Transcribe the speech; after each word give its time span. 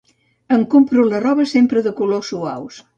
Em 0.57 0.63
compro 0.71 1.05
la 1.11 1.21
roba 1.27 1.47
sempre 1.55 1.87
de 1.91 1.95
colors 2.03 2.35
suaus. 2.35 2.87